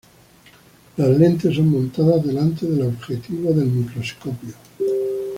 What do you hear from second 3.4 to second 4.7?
del microscopio.